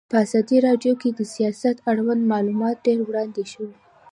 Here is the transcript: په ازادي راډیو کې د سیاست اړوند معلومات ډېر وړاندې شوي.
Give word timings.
په 0.11 0.15
ازادي 0.23 0.57
راډیو 0.67 0.93
کې 1.01 1.09
د 1.13 1.21
سیاست 1.35 1.77
اړوند 1.89 2.21
معلومات 2.33 2.77
ډېر 2.85 2.99
وړاندې 3.03 3.43
شوي. 3.51 3.73